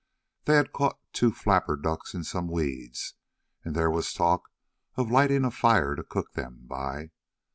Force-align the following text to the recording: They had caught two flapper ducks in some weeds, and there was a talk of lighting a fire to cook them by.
They 0.45 0.55
had 0.55 0.73
caught 0.73 0.97
two 1.13 1.31
flapper 1.31 1.75
ducks 1.75 2.15
in 2.15 2.23
some 2.23 2.47
weeds, 2.47 3.13
and 3.63 3.75
there 3.75 3.91
was 3.91 4.11
a 4.11 4.17
talk 4.17 4.49
of 4.95 5.11
lighting 5.11 5.45
a 5.45 5.51
fire 5.51 5.93
to 5.95 6.01
cook 6.03 6.33
them 6.33 6.61
by. 6.65 7.11